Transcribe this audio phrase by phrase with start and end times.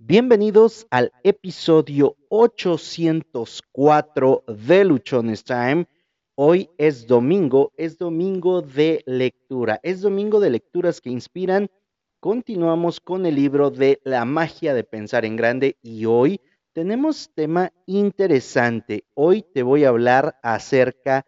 [0.00, 5.88] Bienvenidos al episodio 804 de Luchones Time.
[6.36, 11.68] Hoy es domingo, es domingo de lectura, es domingo de lecturas que inspiran.
[12.20, 16.40] Continuamos con el libro de La magia de pensar en grande y hoy
[16.72, 19.02] tenemos tema interesante.
[19.14, 21.26] Hoy te voy a hablar acerca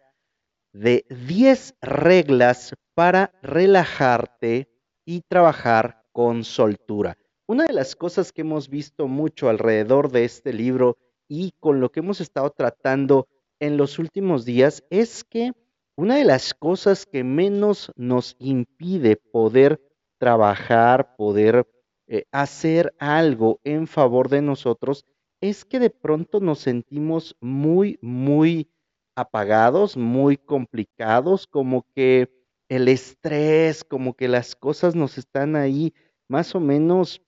[0.71, 4.69] de 10 reglas para relajarte
[5.03, 7.17] y trabajar con soltura.
[7.51, 10.97] Una de las cosas que hemos visto mucho alrededor de este libro
[11.27, 13.27] y con lo que hemos estado tratando
[13.59, 15.51] en los últimos días es que
[15.97, 19.81] una de las cosas que menos nos impide poder
[20.17, 21.67] trabajar, poder
[22.07, 25.03] eh, hacer algo en favor de nosotros,
[25.41, 28.71] es que de pronto nos sentimos muy, muy
[29.13, 32.31] apagados, muy complicados, como que
[32.69, 35.93] el estrés, como que las cosas nos están ahí
[36.29, 37.21] más o menos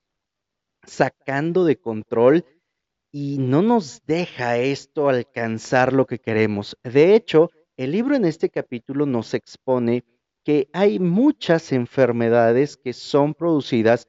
[0.85, 2.45] sacando de control
[3.11, 6.77] y no nos deja esto alcanzar lo que queremos.
[6.83, 10.03] De hecho, el libro en este capítulo nos expone
[10.43, 14.07] que hay muchas enfermedades que son producidas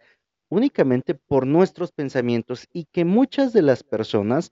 [0.48, 4.51] únicamente por nuestros pensamientos y que muchas de las personas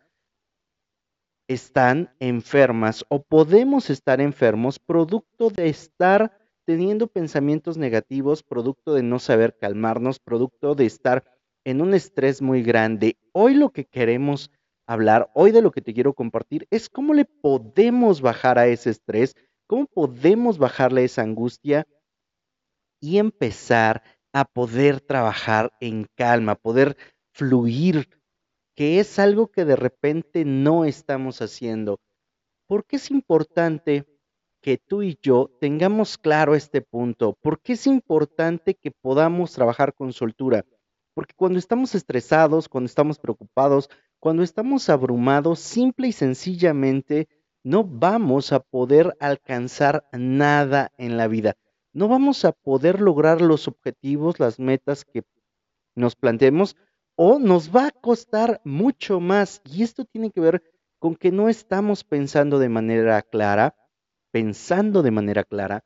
[1.49, 9.19] están enfermas o podemos estar enfermos producto de estar teniendo pensamientos negativos, producto de no
[9.19, 11.25] saber calmarnos, producto de estar
[11.65, 13.19] en un estrés muy grande.
[13.33, 14.51] Hoy lo que queremos
[14.87, 18.91] hablar, hoy de lo que te quiero compartir, es cómo le podemos bajar a ese
[18.91, 19.35] estrés,
[19.67, 21.87] cómo podemos bajarle esa angustia
[23.01, 24.03] y empezar
[24.33, 26.97] a poder trabajar en calma, poder
[27.33, 28.09] fluir,
[28.75, 32.01] que es algo que de repente no estamos haciendo.
[32.67, 34.07] ¿Por qué es importante
[34.63, 37.35] que tú y yo tengamos claro este punto?
[37.43, 40.65] ¿Por qué es importante que podamos trabajar con soltura?
[41.15, 47.29] Porque cuando estamos estresados, cuando estamos preocupados, cuando estamos abrumados, simple y sencillamente
[47.65, 51.57] no vamos a poder alcanzar nada en la vida.
[51.93, 55.23] No vamos a poder lograr los objetivos, las metas que
[55.95, 56.77] nos planteemos
[57.17, 59.61] o nos va a costar mucho más.
[59.65, 60.63] Y esto tiene que ver
[60.99, 63.77] con que no estamos pensando de manera clara,
[64.31, 65.85] pensando de manera clara,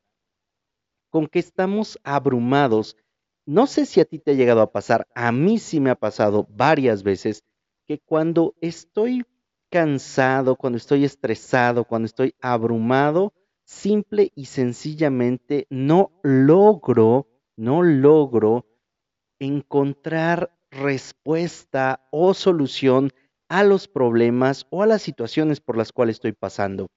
[1.10, 2.97] con que estamos abrumados
[3.46, 5.94] no sé si a ti te ha llegado a pasar, a mí sí me ha
[5.94, 7.44] pasado varias veces
[7.86, 9.24] que cuando estoy
[9.70, 13.32] cansado, cuando estoy estresado, cuando estoy abrumado,
[13.64, 18.66] simple y sencillamente no logro, no logro
[19.38, 23.12] encontrar respuesta o solución
[23.48, 26.88] a los problemas o a las situaciones por las cuales estoy pasando.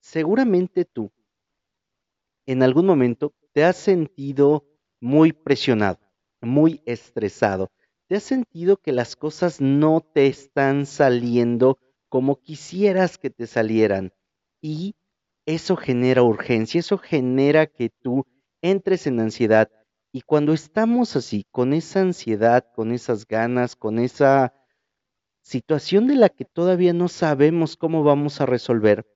[0.00, 1.10] Seguramente tú
[2.46, 4.66] en algún momento te has sentido
[5.00, 6.00] muy presionado,
[6.42, 7.70] muy estresado.
[8.08, 11.78] ¿Te has sentido que las cosas no te están saliendo
[12.08, 14.12] como quisieras que te salieran?
[14.60, 14.96] Y
[15.46, 18.26] eso genera urgencia, eso genera que tú
[18.60, 19.70] entres en ansiedad.
[20.12, 24.52] Y cuando estamos así, con esa ansiedad, con esas ganas, con esa
[25.42, 29.06] situación de la que todavía no sabemos cómo vamos a resolver,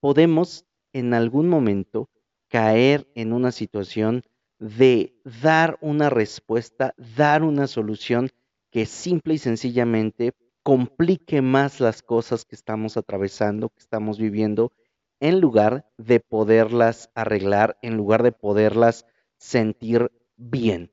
[0.00, 2.08] podemos en algún momento
[2.48, 4.22] caer en una situación
[4.58, 8.30] de dar una respuesta, dar una solución
[8.70, 14.72] que simple y sencillamente complique más las cosas que estamos atravesando, que estamos viviendo,
[15.20, 19.06] en lugar de poderlas arreglar, en lugar de poderlas
[19.38, 20.92] sentir bien.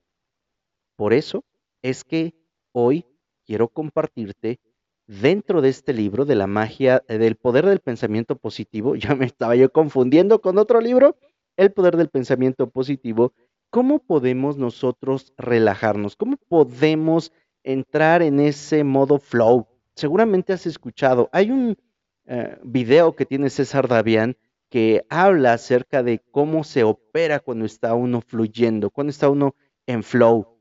[0.96, 1.44] Por eso
[1.82, 2.36] es que
[2.72, 3.06] hoy
[3.46, 4.60] quiero compartirte
[5.08, 9.56] dentro de este libro de la magia del poder del pensamiento positivo, ya me estaba
[9.56, 11.18] yo confundiendo con otro libro,
[11.58, 13.34] el poder del pensamiento positivo,
[13.70, 16.16] ¿cómo podemos nosotros relajarnos?
[16.16, 17.32] ¿Cómo podemos
[17.64, 19.68] entrar en ese modo flow?
[19.96, 21.78] Seguramente has escuchado, hay un
[22.26, 24.38] eh, video que tiene César Davián
[24.70, 29.56] que habla acerca de cómo se opera cuando está uno fluyendo, cuando está uno
[29.86, 30.60] en flow,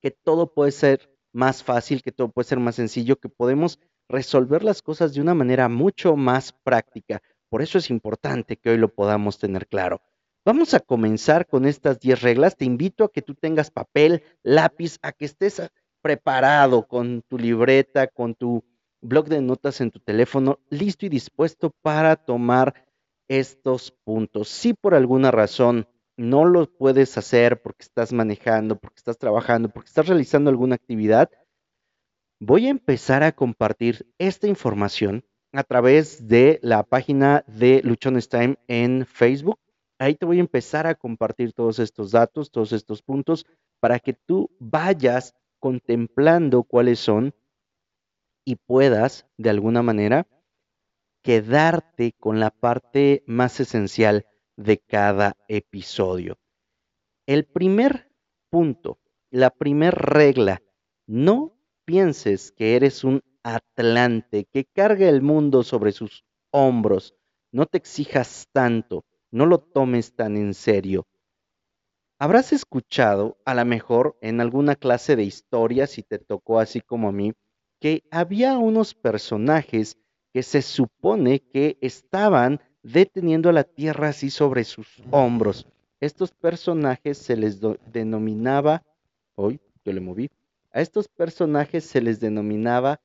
[0.00, 4.62] que todo puede ser más fácil, que todo puede ser más sencillo, que podemos resolver
[4.62, 7.22] las cosas de una manera mucho más práctica.
[7.50, 10.00] Por eso es importante que hoy lo podamos tener claro.
[10.44, 12.56] Vamos a comenzar con estas 10 reglas.
[12.56, 15.60] Te invito a que tú tengas papel, lápiz, a que estés
[16.00, 18.64] preparado con tu libreta, con tu
[19.02, 22.86] blog de notas en tu teléfono, listo y dispuesto para tomar
[23.28, 24.48] estos puntos.
[24.48, 29.88] Si por alguna razón no lo puedes hacer porque estás manejando, porque estás trabajando, porque
[29.88, 31.30] estás realizando alguna actividad,
[32.38, 38.56] voy a empezar a compartir esta información a través de la página de Luchones Time
[38.68, 39.58] en Facebook.
[39.98, 43.46] Ahí te voy a empezar a compartir todos estos datos, todos estos puntos,
[43.80, 47.34] para que tú vayas contemplando cuáles son
[48.44, 50.26] y puedas, de alguna manera,
[51.22, 54.26] quedarte con la parte más esencial
[54.56, 56.38] de cada episodio.
[57.26, 58.10] El primer
[58.48, 58.98] punto,
[59.30, 60.62] la primera regla,
[61.06, 67.14] no pienses que eres un Atlante que carga el mundo sobre sus hombros.
[67.52, 71.06] No te exijas tanto, no lo tomes tan en serio.
[72.18, 77.08] Habrás escuchado, a lo mejor en alguna clase de historia, si te tocó así como
[77.08, 77.32] a mí,
[77.80, 79.96] que había unos personajes
[80.32, 85.66] que se supone que estaban deteniendo la tierra así sobre sus hombros.
[86.00, 88.82] Estos personajes se les denominaba,
[89.34, 90.30] hoy yo le moví,
[90.72, 93.00] a estos personajes se les denominaba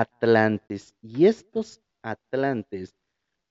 [0.00, 0.94] atlantes.
[1.02, 2.96] Y estos atlantes,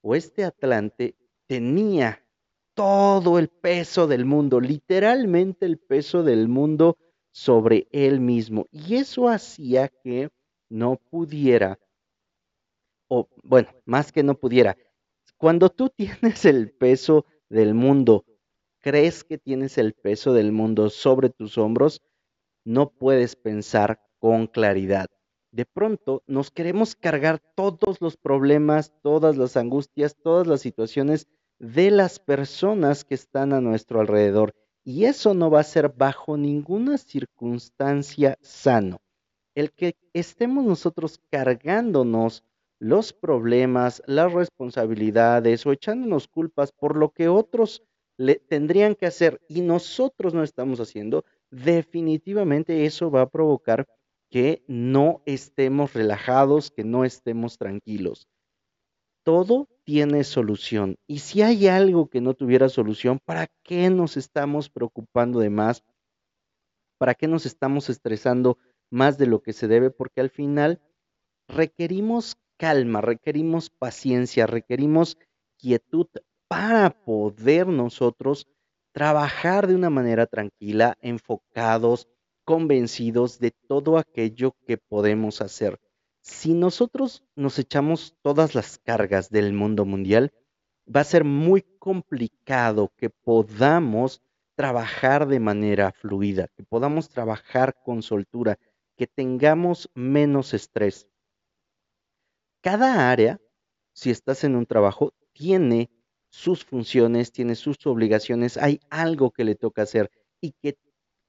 [0.02, 1.16] o este atlante,
[1.46, 2.26] tenía
[2.74, 6.98] todo el peso del mundo, literalmente el peso del mundo
[7.32, 8.66] sobre él mismo.
[8.72, 10.30] Y eso hacía que
[10.68, 11.78] no pudiera,
[13.08, 14.76] o bueno, más que no pudiera,
[15.38, 18.26] cuando tú tienes el peso del mundo,
[18.80, 22.02] crees que tienes el peso del mundo sobre tus hombros,
[22.66, 25.08] no puedes pensar con claridad.
[25.52, 31.28] De pronto nos queremos cargar todos los problemas, todas las angustias, todas las situaciones
[31.60, 34.54] de las personas que están a nuestro alrededor.
[34.84, 39.02] Y eso no va a ser bajo ninguna circunstancia sano.
[39.54, 42.44] El que estemos nosotros cargándonos
[42.80, 47.84] los problemas, las responsabilidades o echándonos culpas por lo que otros
[48.18, 53.86] le tendrían que hacer y nosotros no estamos haciendo, definitivamente eso va a provocar
[54.32, 58.28] que no estemos relajados, que no estemos tranquilos.
[59.24, 60.96] Todo tiene solución.
[61.06, 65.84] Y si hay algo que no tuviera solución, ¿para qué nos estamos preocupando de más?
[66.98, 68.58] ¿Para qué nos estamos estresando
[68.90, 69.92] más de lo que se debe?
[69.92, 70.82] Porque al final
[71.48, 75.18] requerimos calma, requerimos paciencia, requerimos
[75.58, 76.08] quietud
[76.48, 78.48] para poder nosotros
[78.94, 82.08] trabajar de una manera tranquila, enfocados,
[82.52, 85.80] convencidos de todo aquello que podemos hacer.
[86.20, 90.34] Si nosotros nos echamos todas las cargas del mundo mundial,
[90.86, 94.22] va a ser muy complicado que podamos
[94.56, 98.60] trabajar de manera fluida, que podamos trabajar con soltura,
[98.98, 101.08] que tengamos menos estrés.
[102.60, 103.40] Cada área,
[103.94, 105.90] si estás en un trabajo, tiene
[106.30, 110.12] sus funciones, tiene sus obligaciones, hay algo que le toca hacer
[110.42, 110.78] y que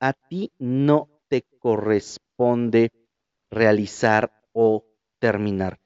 [0.00, 2.92] a ti no te corresponde
[3.50, 4.84] realizar o
[5.18, 5.78] terminar.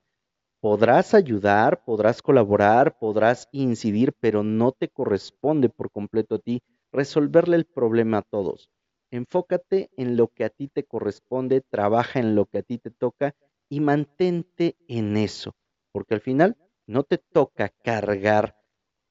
[0.61, 7.55] Podrás ayudar, podrás colaborar, podrás incidir, pero no te corresponde por completo a ti resolverle
[7.55, 8.69] el problema a todos.
[9.13, 12.91] Enfócate en lo que a ti te corresponde, trabaja en lo que a ti te
[12.91, 13.37] toca
[13.69, 15.55] y mantente en eso,
[15.93, 16.57] porque al final
[16.89, 18.57] no te toca cargar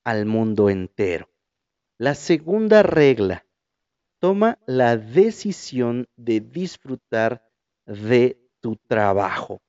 [0.04, 1.30] al mundo entero.
[1.98, 3.45] La segunda regla,
[4.20, 7.44] toma la decisión de disfrutar
[7.86, 9.62] de tu trabajo.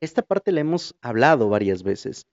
[0.00, 2.26] Esta parte la hemos hablado varias veces.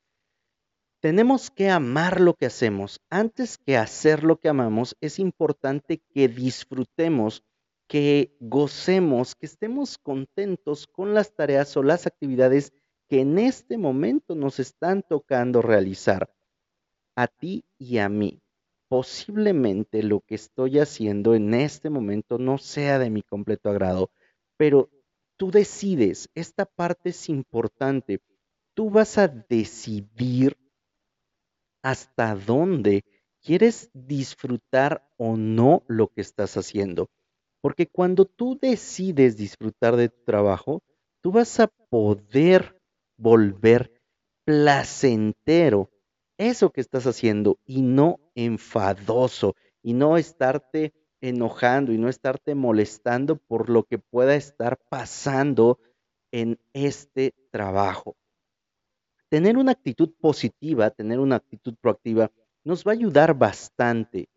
[1.02, 3.00] Tenemos que amar lo que hacemos.
[3.10, 7.44] Antes que hacer lo que amamos, es importante que disfrutemos,
[7.88, 12.74] que gocemos, que estemos contentos con las tareas o las actividades
[13.08, 16.30] que en este momento nos están tocando realizar.
[17.16, 18.42] A ti y a mí.
[18.90, 24.10] Posiblemente lo que estoy haciendo en este momento no sea de mi completo agrado,
[24.58, 24.90] pero
[25.38, 28.20] tú decides, esta parte es importante,
[28.74, 30.58] tú vas a decidir
[31.84, 33.04] hasta dónde
[33.42, 37.10] quieres disfrutar o no lo que estás haciendo.
[37.62, 40.82] Porque cuando tú decides disfrutar de tu trabajo,
[41.22, 42.82] tú vas a poder
[43.18, 44.02] volver
[44.46, 45.90] placentero
[46.38, 53.36] eso que estás haciendo y no enfadoso y no estarte enojando y no estarte molestando
[53.36, 55.80] por lo que pueda estar pasando
[56.32, 58.16] en este trabajo.
[59.30, 62.32] Tener una actitud positiva, tener una actitud proactiva,
[62.64, 64.30] nos va a ayudar bastante.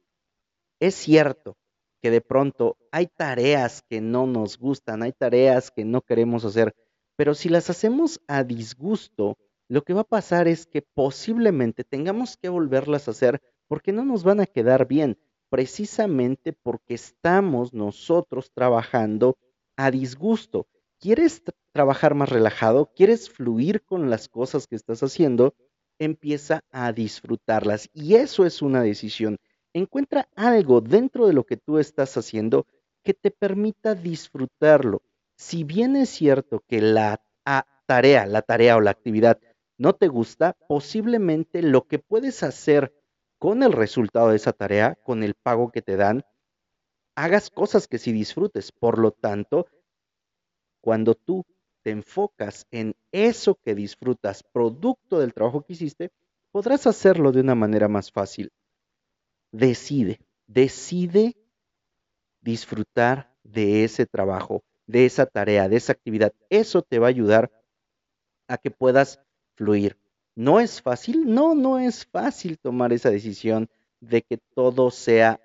[0.80, 1.56] Es cierto
[2.02, 6.74] que de pronto hay tareas que no nos gustan, hay tareas que no queremos hacer,
[7.16, 12.36] pero si las hacemos a disgusto, lo que va a pasar es que posiblemente tengamos
[12.36, 13.40] que volverlas a hacer
[13.72, 15.16] porque no nos van a quedar bien
[15.48, 19.38] precisamente porque estamos nosotros trabajando
[19.78, 20.66] a disgusto.
[21.00, 22.92] ¿Quieres trabajar más relajado?
[22.94, 25.54] ¿Quieres fluir con las cosas que estás haciendo?
[25.98, 27.88] Empieza a disfrutarlas.
[27.94, 29.38] Y eso es una decisión.
[29.72, 32.66] Encuentra algo dentro de lo que tú estás haciendo
[33.02, 35.00] que te permita disfrutarlo.
[35.34, 37.24] Si bien es cierto que la
[37.86, 39.40] tarea, la tarea o la actividad
[39.78, 42.92] no te gusta, posiblemente lo que puedes hacer
[43.42, 46.24] con el resultado de esa tarea, con el pago que te dan,
[47.16, 48.70] hagas cosas que sí disfrutes.
[48.70, 49.66] Por lo tanto,
[50.80, 51.44] cuando tú
[51.82, 56.12] te enfocas en eso que disfrutas, producto del trabajo que hiciste,
[56.52, 58.52] podrás hacerlo de una manera más fácil.
[59.50, 61.34] Decide, decide
[62.42, 66.32] disfrutar de ese trabajo, de esa tarea, de esa actividad.
[66.48, 67.50] Eso te va a ayudar
[68.46, 69.18] a que puedas
[69.56, 69.98] fluir.
[70.34, 71.32] ¿No es fácil?
[71.32, 73.68] No, no es fácil tomar esa decisión
[74.00, 75.40] de que todo sea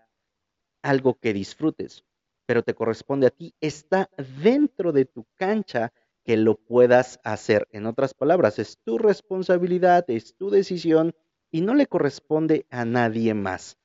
[0.82, 2.06] algo que disfrutes,
[2.46, 3.54] pero te corresponde a ti.
[3.60, 4.10] Está
[4.42, 5.92] dentro de tu cancha
[6.24, 7.68] que lo puedas hacer.
[7.72, 11.14] En otras palabras, es tu responsabilidad, es tu decisión
[11.52, 13.78] y no le corresponde a nadie más.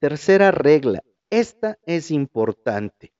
[0.00, 3.12] Tercera regla, esta es importante.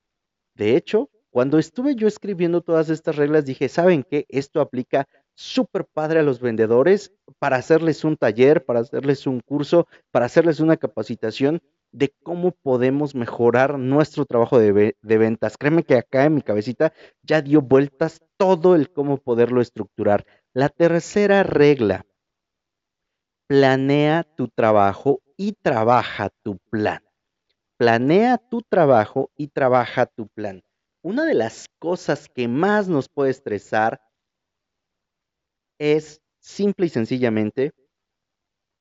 [0.54, 4.26] De hecho, cuando estuve yo escribiendo todas estas reglas, dije, ¿saben qué?
[4.28, 9.86] Esto aplica súper padre a los vendedores para hacerles un taller, para hacerles un curso,
[10.10, 11.60] para hacerles una capacitación
[11.92, 15.56] de cómo podemos mejorar nuestro trabajo de, de, ventas.
[15.58, 20.24] Créeme que acá en mi cabecita ya dio vueltas todo el cómo poderlo estructurar.
[20.54, 22.06] La tercera regla,
[23.46, 27.00] planea tu trabajo y trabaja tu plan.
[27.76, 30.62] Planea tu trabajo y trabaja tu plan.
[31.02, 34.00] Una de las cosas que más nos puede estresar
[35.82, 37.72] es simple y sencillamente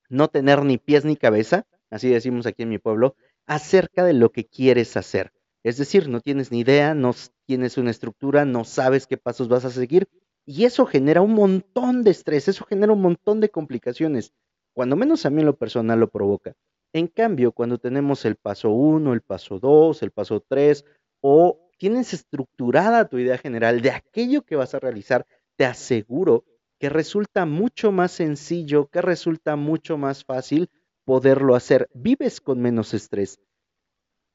[0.08, 3.16] no tener ni pies ni cabeza, así decimos aquí en mi pueblo,
[3.48, 5.32] acerca de lo que quieres hacer.
[5.64, 7.16] Es decir, no tienes ni idea, no
[7.48, 10.08] tienes una estructura, no sabes qué pasos vas a seguir
[10.46, 14.34] y eso genera un montón de estrés, eso genera un montón de complicaciones.
[14.74, 16.54] Cuando menos a mí en lo personal lo provoca.
[16.94, 20.86] En cambio, cuando tenemos el paso 1, el paso 2, el paso 3
[21.22, 26.46] o tienes estructurada tu idea general de aquello que vas a realizar, te aseguro
[26.82, 30.72] que resulta mucho más sencillo, que resulta mucho más fácil
[31.06, 31.88] poderlo hacer.
[31.94, 33.40] Vives con menos estrés.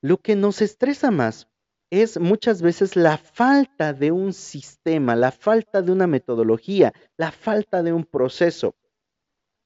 [0.01, 1.49] Lo que nos estresa más
[1.91, 7.83] es muchas veces la falta de un sistema, la falta de una metodología, la falta
[7.83, 8.77] de un proceso.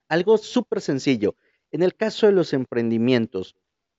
[0.09, 1.35] Algo súper sencillo.
[1.73, 3.57] En el caso de los emprendimientos,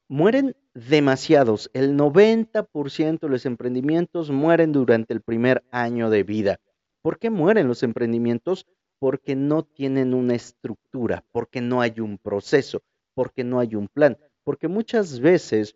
[0.08, 1.70] mueren demasiados.
[1.74, 6.60] El 90% de los emprendimientos mueren durante el primer año de vida.
[7.02, 8.68] ¿Por qué mueren los emprendimientos?
[9.00, 14.18] Porque no tienen una estructura, porque no hay un proceso, porque no hay un plan,
[14.44, 15.76] porque muchas veces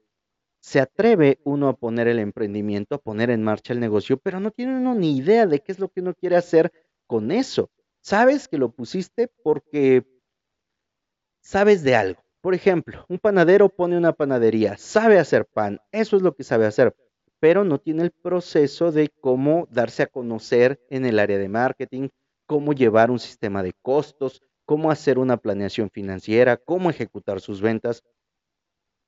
[0.61, 4.51] se atreve uno a poner el emprendimiento, a poner en marcha el negocio, pero no
[4.51, 6.71] tiene uno ni idea de qué es lo que uno quiere hacer
[7.07, 7.69] con eso.
[8.01, 10.05] Sabes que lo pusiste porque
[11.41, 12.23] sabes de algo.
[12.41, 16.65] Por ejemplo, un panadero pone una panadería, sabe hacer pan, eso es lo que sabe
[16.67, 16.95] hacer,
[17.45, 22.09] pero no tiene el proceso de cómo darse a conocer en el área de marketing,
[22.47, 28.03] cómo llevar un sistema de costos, cómo hacer una planeación financiera, cómo ejecutar sus ventas.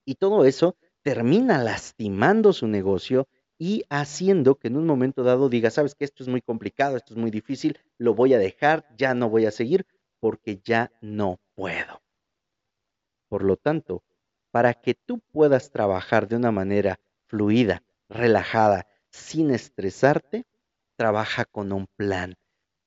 [0.05, 3.27] Y todo eso termina lastimando su negocio
[3.57, 7.15] y haciendo que en un momento dado diga, sabes que esto es muy complicado, esto
[7.15, 9.87] es muy difícil, lo voy a dejar, ya no voy a seguir
[10.19, 12.03] porque ya no puedo.
[13.29, 14.03] Por lo tanto,
[14.51, 20.45] para que tú puedas trabajar de una manera fluida, relajada, sin estresarte,
[20.97, 22.35] trabaja con un plan,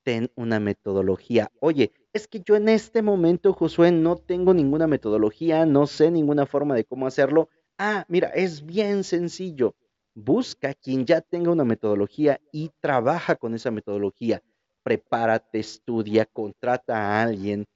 [0.04, 1.50] ten una metodología.
[1.60, 6.46] Oye, es que yo en este momento, Josué, no tengo ninguna metodología, no sé ninguna
[6.46, 7.48] forma de cómo hacerlo.
[7.78, 9.74] Ah, mira, es bien sencillo.
[10.14, 14.42] Busca quien ya tenga una metodología y trabaja con esa metodología.
[14.82, 17.66] Prepárate, estudia, contrata a alguien,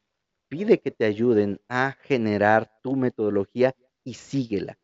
[0.48, 3.74] pide que te ayuden a generar tu metodología
[4.04, 4.78] y síguela.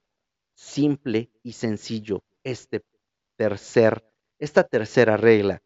[0.54, 2.82] Simple y sencillo este
[3.36, 4.04] tercer,
[4.38, 5.62] esta tercera regla.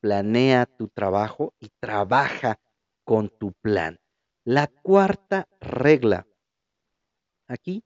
[0.00, 2.58] Planea tu trabajo y trabaja
[3.04, 3.98] con tu plan.
[4.44, 6.26] La cuarta regla.
[7.48, 7.82] Aquí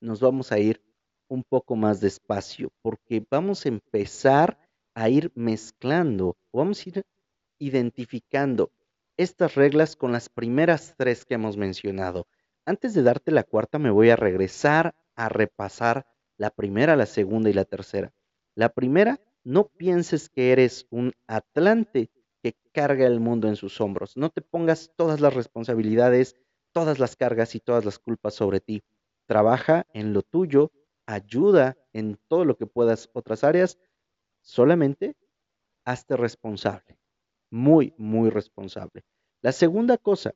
[0.00, 0.82] nos vamos a ir
[1.28, 4.58] un poco más despacio porque vamos a empezar
[4.94, 7.06] a ir mezclando, vamos a ir
[7.58, 8.70] identificando
[9.16, 12.26] estas reglas con las primeras tres que hemos mencionado.
[12.64, 16.06] Antes de darte la cuarta, me voy a regresar a repasar
[16.38, 18.14] la primera, la segunda y la tercera.
[18.54, 22.10] La primera, no pienses que eres un atlante
[22.42, 24.16] que carga el mundo en sus hombros.
[24.16, 26.36] No te pongas todas las responsabilidades,
[26.72, 28.82] todas las cargas y todas las culpas sobre ti.
[29.26, 30.70] Trabaja en lo tuyo,
[31.06, 33.78] ayuda en todo lo que puedas otras áreas,
[34.40, 35.16] solamente
[35.84, 36.98] hazte responsable,
[37.50, 39.04] muy, muy responsable.
[39.42, 40.34] La segunda cosa,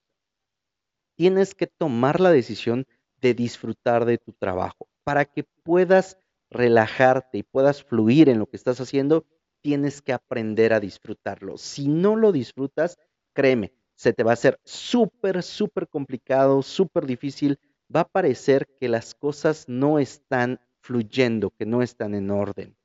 [1.17, 2.87] tienes que tomar la decisión
[3.21, 6.19] de disfrutar de tu trabajo para que puedas
[6.51, 9.25] relajarte y puedas fluir en lo que estás haciendo,
[9.63, 11.57] tienes que aprender a disfrutarlo.
[11.57, 12.99] Si no lo disfrutas,
[13.33, 17.59] créeme, se te va a hacer súper, súper complicado, súper difícil.
[17.95, 22.77] Va a parecer que las cosas no están fluyendo, que no están en orden.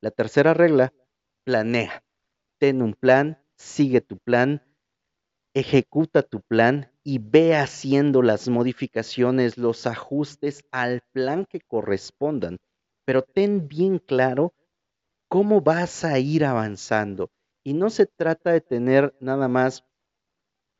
[0.00, 0.92] La tercera regla,
[1.44, 2.02] planea.
[2.58, 4.62] Ten un plan, sigue tu plan,
[5.54, 12.58] ejecuta tu plan y ve haciendo las modificaciones, los ajustes al plan que correspondan.
[13.04, 14.54] Pero ten bien claro
[15.28, 17.30] cómo vas a ir avanzando.
[17.64, 19.84] Y no se trata de tener nada más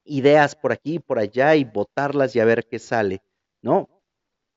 [0.05, 3.23] ideas por aquí y por allá y botarlas y a ver qué sale.
[3.63, 3.89] No,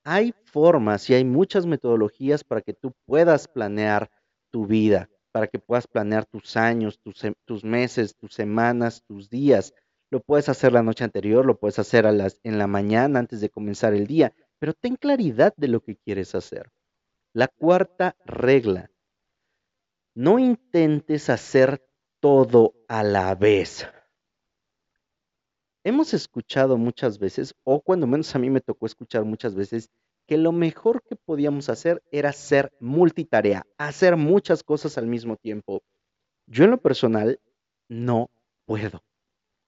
[0.03, 4.09] hay formas y hay muchas metodologías para que tú puedas planear
[4.51, 9.73] tu vida, para que puedas planear tus años, tus, tus meses, tus semanas, tus días.
[10.09, 13.41] Lo puedes hacer la noche anterior, lo puedes hacer a las, en la mañana antes
[13.41, 16.71] de comenzar el día, pero ten claridad de lo que quieres hacer.
[17.33, 18.91] La cuarta regla,
[20.13, 21.85] no intentes hacer
[22.19, 23.87] todo a la vez.
[25.83, 29.91] Hemos escuchado muchas veces, o cuando menos a mí me tocó escuchar muchas veces,
[30.25, 35.83] que lo mejor que podíamos hacer era ser multitarea, hacer muchas cosas al mismo tiempo.
[36.47, 37.39] Yo en lo personal
[37.87, 38.31] no
[38.65, 39.03] puedo.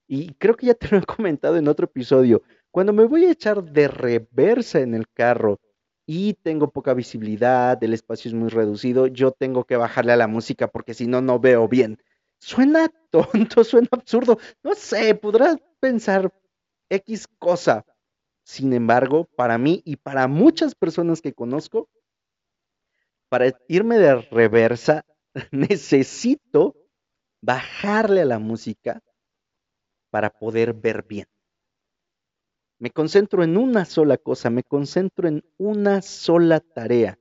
[0.07, 2.41] Y creo que ya te lo he comentado en otro episodio.
[2.71, 5.59] Cuando me voy a echar de reversa en el carro
[6.05, 10.27] y tengo poca visibilidad, el espacio es muy reducido, yo tengo que bajarle a la
[10.27, 11.97] música porque si no, no veo bien.
[12.39, 14.39] Suena tonto, suena absurdo.
[14.63, 16.31] No sé, podrás pensar
[16.89, 17.85] X cosa.
[18.43, 21.89] Sin embargo, para mí y para muchas personas que conozco,
[23.27, 25.03] para irme de reversa,
[25.51, 26.75] necesito
[27.41, 29.03] bajarle a la música
[30.17, 31.27] para poder ver bien.
[32.79, 37.19] Me concentro en una sola cosa, me concentro en una sola tarea.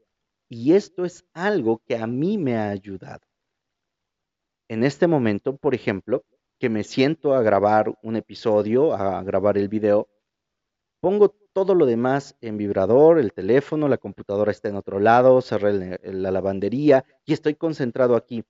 [0.48, 3.20] Y esto es algo que a mí me ha ayudado.
[4.66, 6.24] En este momento, por ejemplo,
[6.58, 10.08] que me siento a grabar un episodio, a grabar el video,
[11.00, 16.00] pongo todo lo demás en vibrador, el teléfono, la computadora está en otro lado, cerré
[16.02, 18.42] la lavandería y estoy concentrado aquí.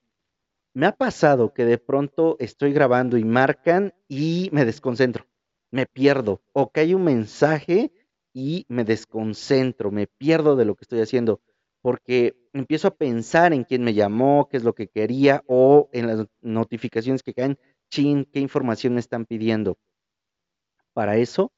[0.76, 5.26] Me ha pasado que de pronto estoy grabando y marcan y me desconcentro
[5.70, 7.92] me pierdo o que hay un mensaje
[8.32, 11.40] y me desconcentro, me pierdo de lo que estoy haciendo
[11.82, 16.06] porque empiezo a pensar en quién me llamó, qué es lo que quería o en
[16.08, 17.58] las notificaciones que caen,
[17.90, 19.78] chin, qué información me están pidiendo.
[20.92, 21.52] Para eso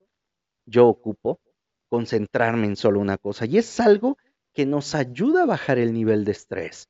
[0.66, 1.40] yo ocupo
[1.88, 4.18] concentrarme en solo una cosa y es algo
[4.52, 6.88] que nos ayuda a bajar el nivel de estrés.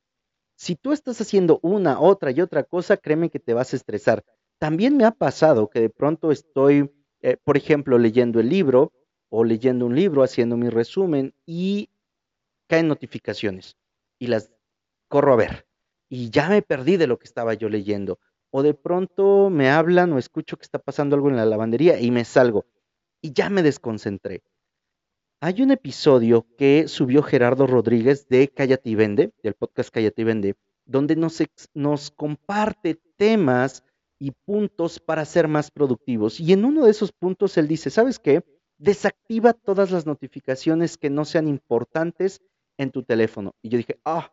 [0.58, 4.24] Si tú estás haciendo una, otra y otra cosa, créeme que te vas a estresar.
[4.58, 6.90] También me ha pasado que de pronto estoy
[7.20, 8.92] eh, por ejemplo, leyendo el libro
[9.28, 11.90] o leyendo un libro, haciendo mi resumen y
[12.68, 13.76] caen notificaciones
[14.18, 14.52] y las
[15.08, 15.66] corro a ver
[16.08, 18.18] y ya me perdí de lo que estaba yo leyendo.
[18.50, 22.10] O de pronto me hablan o escucho que está pasando algo en la lavandería y
[22.10, 22.66] me salgo
[23.20, 24.42] y ya me desconcentré.
[25.40, 30.24] Hay un episodio que subió Gerardo Rodríguez de Cállate y Vende, del podcast Cállate y
[30.24, 31.40] Vende, donde nos,
[31.74, 33.84] nos comparte temas
[34.18, 36.40] y puntos para ser más productivos.
[36.40, 38.42] Y en uno de esos puntos él dice, ¿sabes qué?
[38.78, 42.40] Desactiva todas las notificaciones que no sean importantes
[42.76, 43.54] en tu teléfono.
[43.62, 44.32] Y yo dije, ah,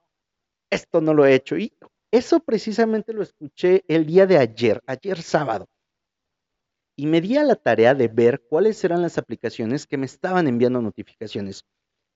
[0.71, 1.55] esto no lo he hecho.
[1.55, 1.71] Y
[2.09, 5.67] eso precisamente lo escuché el día de ayer, ayer sábado.
[6.95, 10.47] Y me di a la tarea de ver cuáles eran las aplicaciones que me estaban
[10.47, 11.65] enviando notificaciones.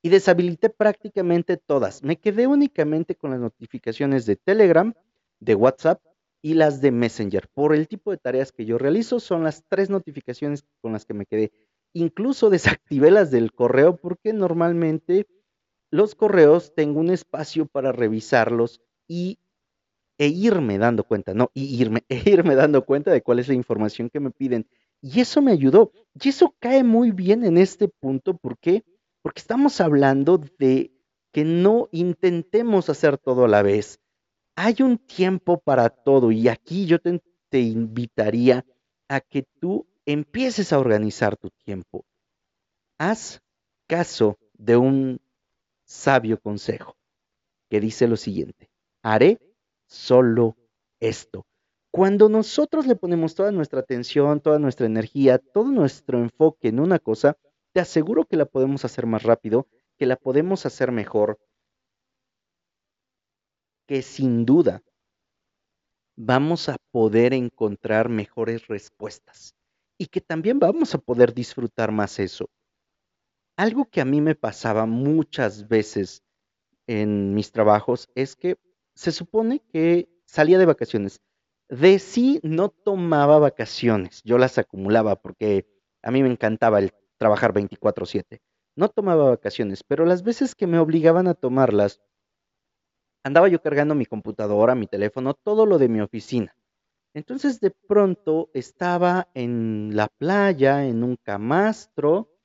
[0.02, 2.04] Y deshabilité prácticamente todas.
[2.04, 4.94] Me quedé únicamente con las notificaciones de Telegram,
[5.40, 6.02] de WhatsApp
[6.42, 7.50] y las de Messenger.
[7.54, 11.14] Por el tipo de tareas que yo realizo, son las tres notificaciones con las que
[11.14, 11.52] me quedé.
[11.94, 15.28] Incluso desactivé las del correo porque normalmente
[15.92, 19.40] los correos tengo un espacio para revisarlos y
[20.20, 23.56] e irme dando cuenta, no, y irme, e irme dando cuenta de cuál es la
[23.56, 24.68] información que me piden.
[25.02, 25.92] Y eso me ayudó.
[26.22, 28.38] Y eso cae muy bien en este punto.
[28.38, 28.84] ¿Por qué?
[29.24, 30.92] Porque estamos hablando de
[31.32, 34.00] que no intentemos hacer todo a la vez
[34.62, 38.66] hay un tiempo para todo y aquí yo te, invitaría
[39.08, 42.04] a que tú empieces a organizar tu tiempo.
[42.98, 43.42] Haz
[43.88, 45.22] caso de un
[45.86, 46.98] sabio consejo
[47.70, 48.70] que dice lo siguiente,
[49.02, 49.40] haré
[49.90, 50.56] solo
[51.00, 51.46] esto.
[51.92, 57.00] Cuando nosotros le ponemos toda nuestra atención, toda nuestra energía, todo nuestro enfoque en una
[57.00, 57.36] cosa,
[57.74, 61.40] te aseguro que la podemos hacer más rápido, que la podemos hacer mejor,
[63.88, 64.84] que sin duda
[66.16, 69.56] vamos a poder encontrar mejores respuestas
[69.98, 72.50] y que también vamos a poder disfrutar más eso.
[73.58, 76.24] Algo que a mí me pasaba muchas veces
[76.88, 78.58] en mis trabajos es que
[79.00, 81.22] se supone que salía de vacaciones.
[81.70, 85.66] De sí no tomaba vacaciones, yo las acumulaba porque
[86.04, 88.42] a mí me encantaba el trabajar 24/7.
[88.76, 92.02] No tomaba vacaciones, pero las veces que me obligaban a tomarlas,
[93.24, 96.54] andaba yo cargando mi computadora, mi teléfono, todo lo de mi oficina.
[97.14, 102.36] Entonces de pronto estaba en la playa, en un camastro,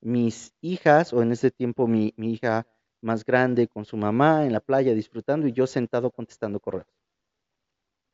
[0.00, 2.66] mis hijas, o en ese tiempo mi, mi hija
[3.00, 6.86] más grande con su mamá en la playa disfrutando y yo sentado contestando correos.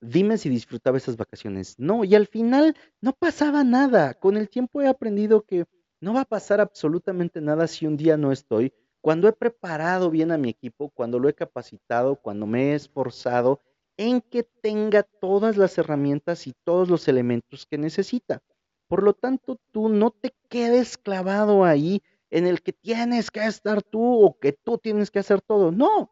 [0.00, 1.78] Dime si disfrutaba esas vacaciones.
[1.78, 4.14] No, y al final no pasaba nada.
[4.14, 5.64] Con el tiempo he aprendido que
[6.00, 8.74] no va a pasar absolutamente nada si un día no estoy.
[9.00, 13.60] Cuando he preparado bien a mi equipo, cuando lo he capacitado, cuando me he esforzado
[13.96, 18.42] en que tenga todas las herramientas y todos los elementos que necesita.
[18.88, 22.02] Por lo tanto, tú no te quedes clavado ahí
[22.34, 25.70] en el que tienes que estar tú o que tú tienes que hacer todo.
[25.70, 26.10] No,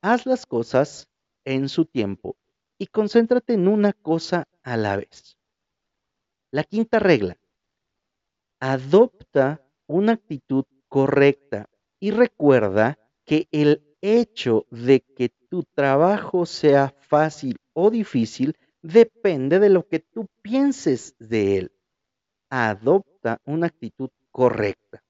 [0.00, 1.10] haz las cosas
[1.44, 2.38] en su tiempo
[2.78, 5.36] y concéntrate en una cosa a la vez.
[6.50, 7.36] La quinta regla,
[8.58, 11.68] adopta una actitud correcta
[12.00, 19.68] y recuerda que el hecho de que tu trabajo sea fácil o difícil depende de
[19.68, 21.72] lo que tú pienses de él.
[22.48, 25.04] Adopta una actitud correcta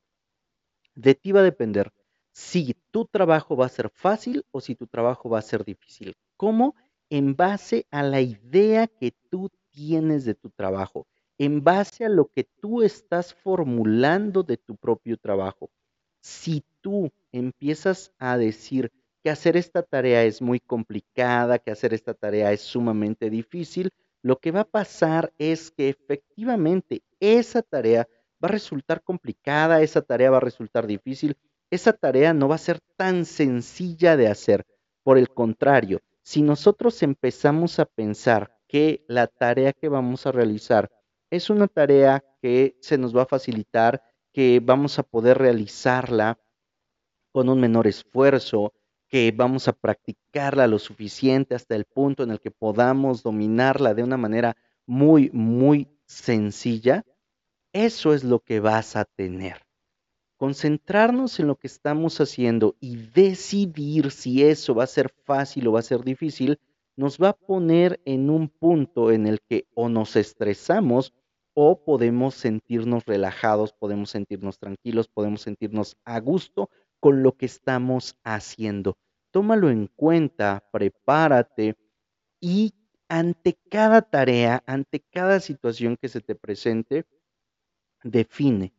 [1.00, 1.92] de ti va a depender
[2.32, 6.14] si tu trabajo va a ser fácil o si tu trabajo va a ser difícil.
[6.36, 6.74] ¿Cómo?
[7.08, 11.06] En base a la idea que tú tienes de tu trabajo,
[11.38, 15.70] en base a lo que tú estás formulando de tu propio trabajo.
[16.20, 22.14] Si tú empiezas a decir que hacer esta tarea es muy complicada, que hacer esta
[22.14, 23.90] tarea es sumamente difícil,
[24.22, 28.06] lo que va a pasar es que efectivamente esa tarea
[28.42, 31.36] va a resultar complicada, esa tarea va a resultar difícil,
[31.70, 34.66] esa tarea no va a ser tan sencilla de hacer.
[35.02, 40.90] Por el contrario, si nosotros empezamos a pensar que la tarea que vamos a realizar
[41.30, 46.38] es una tarea que se nos va a facilitar, que vamos a poder realizarla
[47.32, 48.72] con un menor esfuerzo,
[49.08, 54.02] que vamos a practicarla lo suficiente hasta el punto en el que podamos dominarla de
[54.02, 57.04] una manera muy, muy sencilla,
[57.72, 59.62] eso es lo que vas a tener.
[60.36, 65.72] Concentrarnos en lo que estamos haciendo y decidir si eso va a ser fácil o
[65.72, 66.58] va a ser difícil,
[66.96, 71.12] nos va a poner en un punto en el que o nos estresamos
[71.54, 78.16] o podemos sentirnos relajados, podemos sentirnos tranquilos, podemos sentirnos a gusto con lo que estamos
[78.24, 78.96] haciendo.
[79.30, 81.76] Tómalo en cuenta, prepárate
[82.40, 82.74] y
[83.08, 87.04] ante cada tarea, ante cada situación que se te presente,
[88.02, 88.72] define.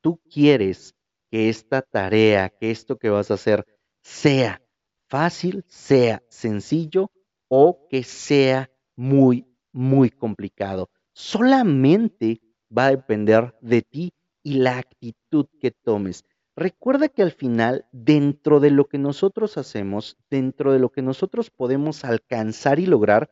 [0.00, 0.94] Tú quieres
[1.30, 3.66] que esta tarea, que esto que vas a hacer,
[4.02, 4.62] sea
[5.08, 7.10] fácil, sea sencillo
[7.48, 10.90] o que sea muy, muy complicado.
[11.12, 12.40] Solamente
[12.76, 16.24] va a depender de ti y la actitud que tomes.
[16.54, 21.50] Recuerda que al final, dentro de lo que nosotros hacemos, dentro de lo que nosotros
[21.50, 23.30] podemos alcanzar y lograr,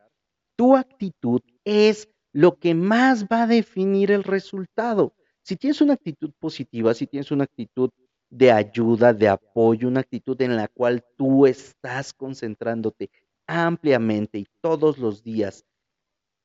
[0.55, 5.13] tu actitud es lo que más va a definir el resultado.
[5.41, 7.91] Si tienes una actitud positiva, si tienes una actitud
[8.29, 13.09] de ayuda, de apoyo, una actitud en la cual tú estás concentrándote
[13.47, 15.63] ampliamente y todos los días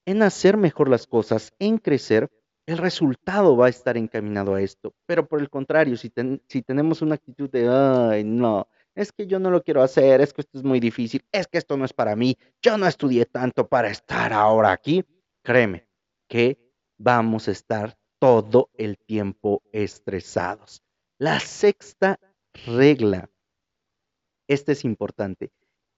[0.06, 2.30] en hacer mejor las cosas, en crecer,
[2.66, 4.94] el resultado va a estar encaminado a esto.
[5.06, 6.08] Pero por el contrario, si,
[6.62, 10.42] tenemos una actitud de, ay, no, es que yo no lo quiero hacer, es que
[10.42, 13.66] esto es muy difícil, es que esto no es para mí, yo no estudié tanto
[13.66, 15.04] para estar ahora aquí,
[15.42, 15.88] créeme
[16.28, 16.58] que
[16.98, 20.82] vamos a estar todo el tiempo estresados.
[21.18, 22.18] La sexta
[22.66, 23.30] regla,
[24.48, 25.50] esta es importante,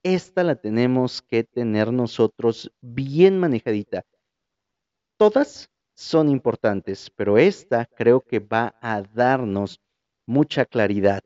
[0.02, 4.05] esta la tenemos que tener nosotros bien manejadita.
[5.16, 9.81] Todas son importantes, pero esta creo que va a darnos
[10.26, 11.22] mucha claridad.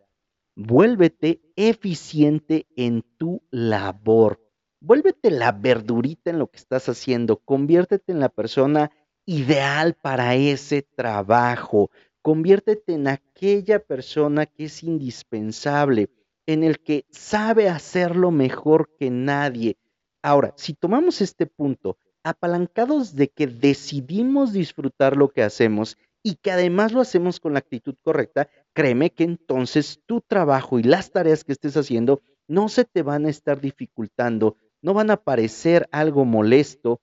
[0.54, 4.45] Vuélvete eficiente en tu labor.
[4.86, 7.38] Vuélvete la verdurita en lo que estás haciendo.
[7.38, 8.92] Conviértete en la persona
[9.24, 11.90] ideal para ese trabajo.
[12.22, 16.08] Conviértete en aquella persona que es indispensable,
[16.46, 19.76] en el que sabe hacerlo mejor que nadie.
[20.22, 26.52] Ahora, si tomamos este punto, apalancados de que decidimos disfrutar lo que hacemos y que
[26.52, 31.42] además lo hacemos con la actitud correcta, créeme que entonces tu trabajo y las tareas
[31.42, 36.24] que estés haciendo no se te van a estar dificultando, no van a parecer algo
[36.24, 37.00] molesto,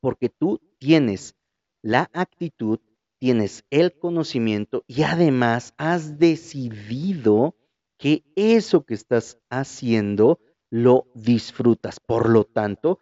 [0.00, 1.36] porque tú tienes
[1.82, 2.80] la actitud,
[3.18, 7.54] tienes el conocimiento y además has decidido
[7.98, 12.00] que eso que estás haciendo lo disfrutas.
[12.00, 13.00] Por lo tanto,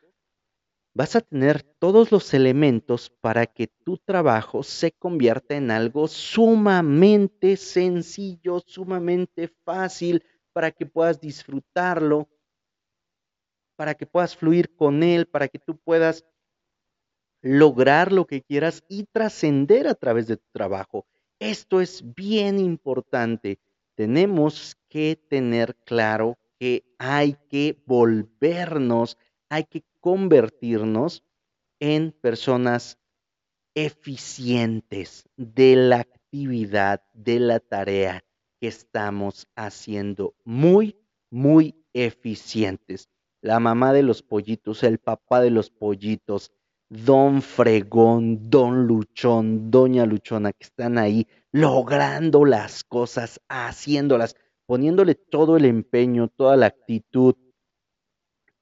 [0.94, 7.56] vas a tener todos los elementos para que tu trabajo se convierta en algo sumamente
[7.56, 12.28] sencillo, sumamente fácil, para que puedas disfrutarlo,
[13.78, 16.24] para que puedas fluir con él, para que tú puedas
[17.40, 21.06] lograr lo que quieras y trascender a través de tu trabajo.
[21.38, 23.60] Esto es bien importante.
[23.94, 29.16] Tenemos que tener claro que hay que volvernos,
[29.48, 31.22] hay que convertirnos
[31.78, 32.98] en personas
[33.76, 38.24] eficientes de la actividad, de la tarea
[38.60, 40.34] que estamos haciendo.
[40.44, 40.96] Muy,
[41.30, 43.08] muy eficientes.
[43.40, 46.52] La mamá de los pollitos, el papá de los pollitos,
[46.88, 55.56] don Fregón, don Luchón, doña Luchona, que están ahí logrando las cosas, haciéndolas, poniéndole todo
[55.56, 57.34] el empeño, toda la actitud,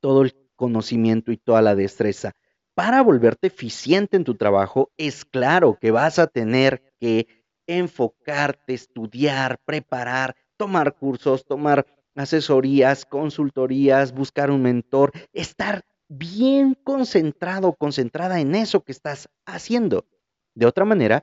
[0.00, 2.32] todo el conocimiento y toda la destreza.
[2.74, 7.26] Para volverte eficiente en tu trabajo, es claro que vas a tener que
[7.66, 11.86] enfocarte, estudiar, preparar, tomar cursos, tomar
[12.16, 20.06] asesorías, consultorías, buscar un mentor, estar bien concentrado, concentrada en eso que estás haciendo.
[20.54, 21.22] De otra manera,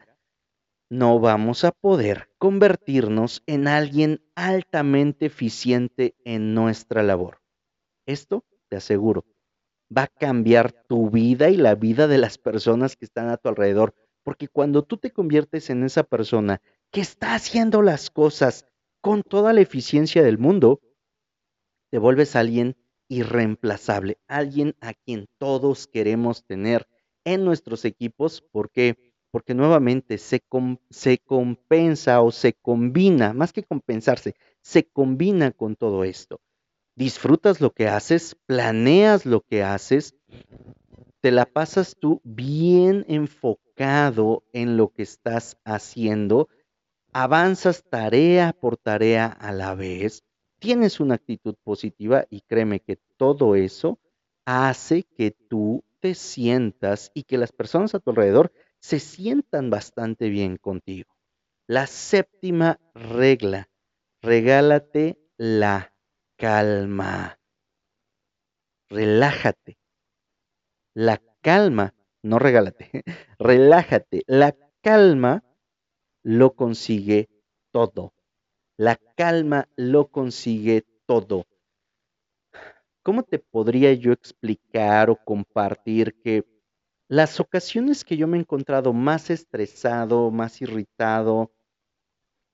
[0.90, 7.42] no vamos a poder convertirnos en alguien altamente eficiente en nuestra labor.
[8.06, 9.26] Esto te aseguro,
[9.96, 13.50] va a cambiar tu vida y la vida de las personas que están a tu
[13.50, 13.96] alrededor.
[14.24, 18.68] Porque cuando tú te conviertes en esa persona que está haciendo las cosas
[19.04, 20.80] con toda la eficiencia del mundo,
[21.92, 22.76] te vuelves alguien
[23.08, 26.88] irreemplazable, alguien a quien todos queremos tener
[27.26, 28.42] en nuestros equipos.
[28.42, 29.14] ¿Por qué?
[29.30, 30.42] Porque nuevamente se,
[30.90, 36.40] se compensa o se combina, más que compensarse, se combina con todo esto
[36.96, 40.16] disfrutas lo que haces, planeas lo que haces,
[41.22, 46.50] te la pasas tú bien enfocado en lo que estás haciendo,
[47.14, 50.24] avanzas tarea por tarea a la vez,
[50.60, 54.00] tienes una actitud positiva y créeme que todo eso
[54.46, 60.30] hace que tú te sientas y que las personas a tu alrededor se sientan bastante
[60.30, 61.16] bien contigo.
[61.68, 63.70] La séptima regla,
[64.22, 65.94] regálate la
[66.36, 67.40] calma.
[68.90, 69.78] Relájate.
[70.94, 72.90] La calma, no regálate,
[73.40, 74.24] relájate.
[74.28, 75.44] La calma
[76.24, 77.30] lo consigue
[77.72, 78.14] todo.
[78.78, 81.46] La calma lo consigue todo.
[83.04, 86.46] ¿Cómo te podría yo explicar o compartir que
[87.10, 91.52] las ocasiones que yo me he encontrado más estresado, más irritado,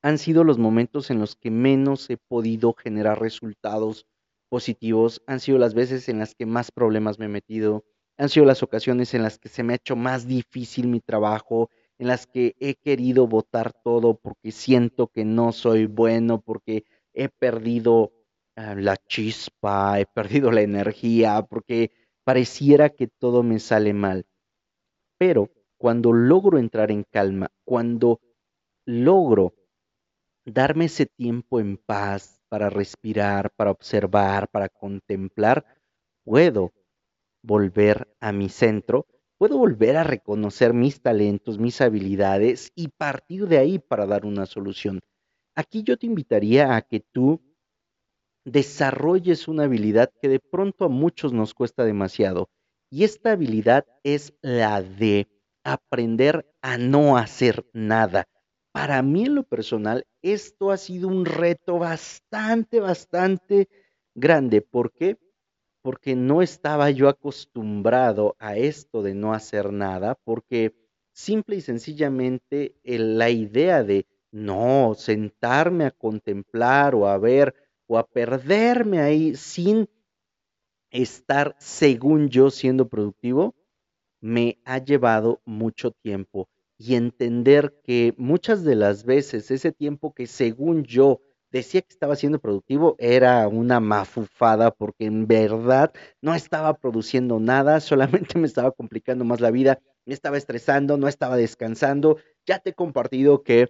[0.01, 4.07] han sido los momentos en los que menos he podido generar resultados
[4.49, 7.85] positivos, han sido las veces en las que más problemas me he metido,
[8.17, 11.69] han sido las ocasiones en las que se me ha hecho más difícil mi trabajo,
[11.99, 17.29] en las que he querido votar todo porque siento que no soy bueno, porque he
[17.29, 18.13] perdido
[18.55, 21.91] ah, la chispa, he perdido la energía, porque
[22.23, 24.25] pareciera que todo me sale mal.
[25.17, 28.21] Pero cuando logro entrar en calma, cuando
[28.85, 29.53] logro
[30.45, 35.65] darme ese tiempo en paz para respirar, para observar, para contemplar,
[36.23, 36.71] puedo
[37.43, 39.05] volver a mi centro,
[39.39, 44.45] puedo volver a reconocer mis talentos, mis habilidades y partir de ahí para dar una
[44.45, 44.99] solución.
[45.55, 47.41] Aquí yo te invitaría a que tú
[48.45, 52.49] desarrolles una habilidad que de pronto a muchos nos cuesta demasiado.
[52.91, 55.27] Y esta habilidad es la de
[55.63, 58.27] aprender a no hacer nada
[58.71, 63.67] para mí en lo personal, esto ha sido un reto bastante, bastante
[64.15, 64.61] grande.
[64.61, 65.17] ¿Por qué?
[65.81, 70.75] Porque no estaba yo acostumbrado a esto de no hacer nada, porque
[71.13, 77.55] simple y sencillamente la idea de no sentarme a contemplar o a ver
[77.87, 79.89] o a perderme ahí sin
[80.91, 83.55] estar, según yo, siendo productivo,
[84.21, 86.49] me ha llevado mucho tiempo.
[86.77, 92.15] Y entender que muchas de las veces ese tiempo que según yo decía que estaba
[92.15, 98.71] siendo productivo era una mafufada porque en verdad no estaba produciendo nada, solamente me estaba
[98.71, 102.17] complicando más la vida, me estaba estresando, no estaba descansando.
[102.45, 103.69] Ya te he compartido que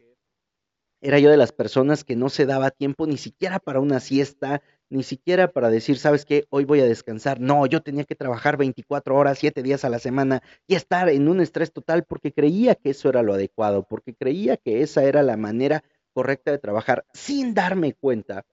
[1.01, 4.61] era yo de las personas que no se daba tiempo ni siquiera para una siesta,
[4.89, 6.45] ni siquiera para decir, ¿sabes qué?
[6.49, 7.39] Hoy voy a descansar.
[7.39, 11.29] No, yo tenía que trabajar 24 horas, 7 días a la semana y estar en
[11.29, 15.23] un estrés total porque creía que eso era lo adecuado, porque creía que esa era
[15.23, 15.83] la manera
[16.19, 18.45] correcta de trabajar, sin darme cuenta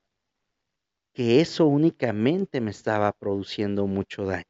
[1.13, 4.45] que eso únicamente me estaba produciendo mucho daño.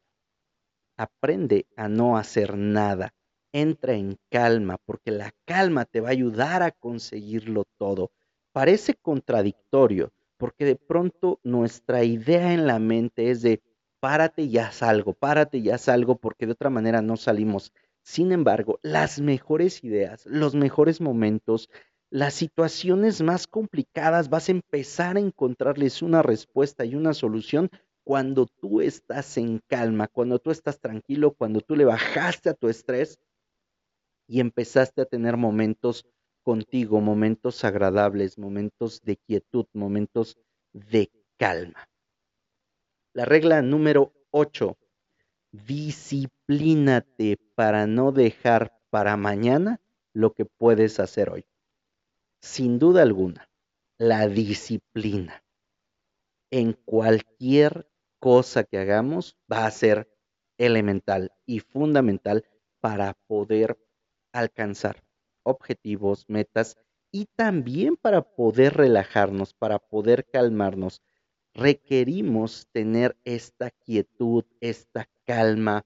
[0.99, 3.15] Aprende a no hacer nada.
[3.55, 8.11] Entra en calma, porque la calma te va a ayudar a conseguirlo todo.
[8.53, 13.63] Parece contradictorio, porque de pronto nuestra idea en la mente es de
[13.99, 17.73] párate y haz algo, párate y haz algo, porque de otra manera no salimos.
[18.03, 21.71] Sin embargo, las mejores ideas, los mejores momentos,
[22.11, 27.71] las situaciones más complicadas, vas a empezar a encontrarles una respuesta y una solución
[28.05, 32.69] cuando tú estás en calma, cuando tú estás tranquilo, cuando tú le bajaste a tu
[32.69, 33.19] estrés
[34.29, 36.07] y empezaste a tener momentos
[36.43, 40.39] contigo, momentos agradables, momentos de quietud, momentos
[40.73, 41.89] de calma.
[43.13, 44.79] La regla número 8,
[45.51, 49.81] disciplínate para no dejar para mañana
[50.13, 51.45] lo que puedes hacer hoy.
[52.43, 53.49] Sin duda alguna,
[53.99, 55.43] la disciplina
[56.51, 60.09] en cualquier cosa que hagamos va a ser
[60.59, 62.45] elemental y fundamental
[62.81, 63.79] para poder
[64.33, 65.03] alcanzar
[65.43, 66.77] objetivos, metas
[67.13, 71.03] y también para poder relajarnos, para poder calmarnos.
[71.55, 75.85] Requerimos tener esta quietud, esta calma,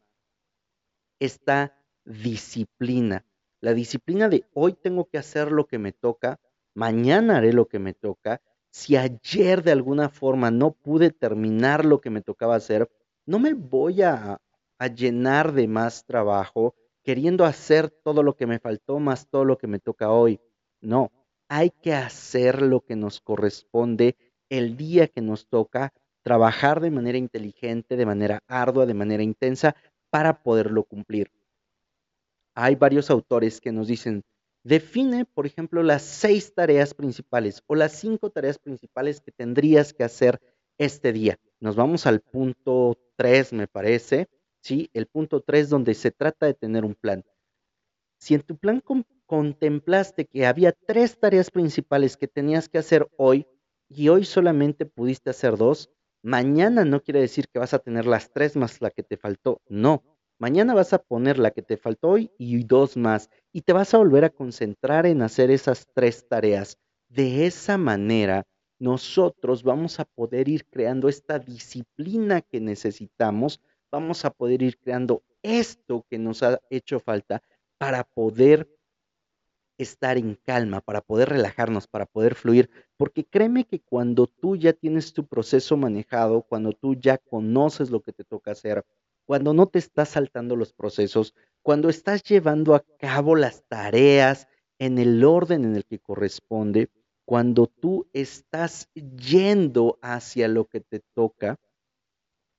[1.21, 3.25] esta disciplina.
[3.61, 6.41] La disciplina de hoy tengo que hacer lo que me toca,
[6.75, 8.41] mañana haré lo que me toca.
[8.71, 12.91] Si ayer de alguna forma no pude terminar lo que me tocaba hacer,
[13.27, 14.41] no me voy a,
[14.79, 19.59] a llenar de más trabajo queriendo hacer todo lo que me faltó más todo lo
[19.59, 20.41] que me toca hoy.
[20.81, 21.11] No,
[21.49, 24.17] hay que hacer lo que nos corresponde
[24.49, 25.93] el día que nos toca,
[26.23, 29.77] trabajar de manera inteligente, de manera ardua, de manera intensa,
[30.11, 31.31] para poderlo cumplir.
[32.55, 34.23] Hay varios autores que nos dicen,
[34.65, 40.05] define, por ejemplo, las seis tareas principales o las cinco tareas principales que tendrías que
[40.05, 40.41] hacer
[40.79, 41.39] este día.
[41.61, 44.29] Nos vamos al punto tres, me parece,
[44.61, 44.91] ¿sí?
[44.93, 47.25] El punto tres, donde se trata de tener un plan.
[48.19, 48.83] Si en tu plan
[49.27, 53.47] contemplaste que había tres tareas principales que tenías que hacer hoy
[53.89, 55.91] y hoy solamente pudiste hacer dos,
[56.23, 59.63] mañana no quiere decir que vas a tener las tres más la que te faltó,
[59.69, 60.03] no.
[60.41, 63.93] Mañana vas a poner la que te faltó hoy y dos más y te vas
[63.93, 66.79] a volver a concentrar en hacer esas tres tareas.
[67.11, 68.47] De esa manera,
[68.79, 73.61] nosotros vamos a poder ir creando esta disciplina que necesitamos,
[73.93, 77.43] vamos a poder ir creando esto que nos ha hecho falta
[77.77, 78.67] para poder
[79.77, 84.73] estar en calma, para poder relajarnos, para poder fluir, porque créeme que cuando tú ya
[84.73, 88.87] tienes tu proceso manejado, cuando tú ya conoces lo que te toca hacer,
[89.31, 94.49] cuando no te estás saltando los procesos, cuando estás llevando a cabo las tareas
[94.81, 96.91] en el orden en el que corresponde,
[97.25, 101.61] cuando tú estás yendo hacia lo que te toca,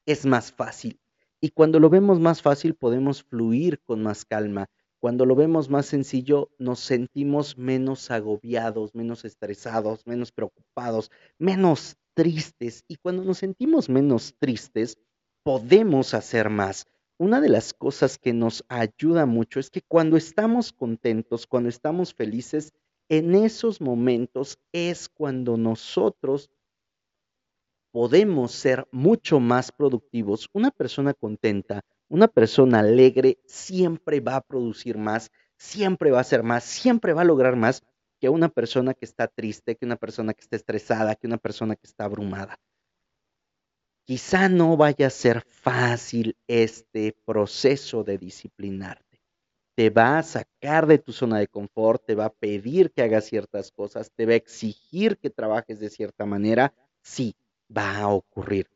[0.05, 1.01] es más fácil.
[1.41, 4.69] Y cuando lo vemos más fácil, podemos fluir con más calma
[5.01, 12.86] cuando lo vemos más sencillo, nos sentimos menos agobiados, menos estresados, menos preocupados, menos tristes.
[12.88, 14.99] Y cuando nos sentimos menos tristes,
[15.43, 16.86] podemos hacer más.
[17.17, 22.13] Una de las cosas que nos ayuda mucho es que cuando estamos contentos, cuando estamos
[22.13, 22.73] felices,
[23.10, 26.49] en esos momentos es cuando nosotros
[27.91, 30.49] podemos ser mucho más productivos.
[30.54, 36.41] Una persona contenta, una persona alegre siempre va a producir más, siempre va a hacer
[36.41, 37.84] más, siempre va a lograr más
[38.19, 41.75] que una persona que está triste, que una persona que está estresada, que una persona
[41.75, 42.58] que está abrumada.
[44.12, 49.21] Quizá no vaya a ser fácil este proceso de disciplinarte.
[49.74, 53.24] Te va a sacar de tu zona de confort, te va a pedir que hagas
[53.24, 56.74] ciertas cosas, te va a exigir que trabajes de cierta manera.
[57.02, 57.38] Sí,
[57.69, 58.69] va a ocurrir.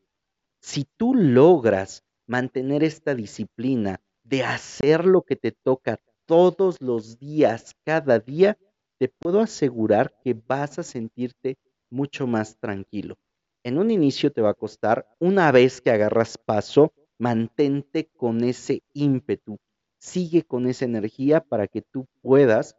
[0.62, 7.76] Si tú logras mantener esta disciplina de hacer lo que te toca todos los días,
[7.84, 8.58] cada día,
[9.00, 11.58] te puedo asegurar que vas a sentirte
[11.90, 13.18] mucho más tranquilo.
[13.66, 18.84] En un inicio te va a costar, una vez que agarras paso, mantente con ese
[18.94, 19.58] ímpetu,
[19.98, 22.78] sigue con esa energía para que tú puedas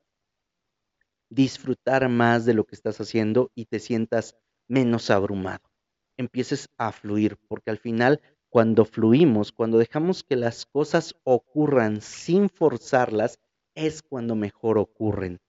[1.28, 4.36] disfrutar más de lo que estás haciendo y te sientas
[4.68, 5.68] menos abrumado.
[6.16, 12.48] Empieces a fluir, porque al final cuando fluimos, cuando dejamos que las cosas ocurran sin
[12.48, 13.40] forzarlas,
[13.74, 15.40] es cuando mejor ocurren.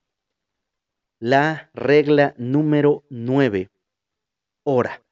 [1.19, 3.69] La regla número nueve,
[4.63, 5.03] ora.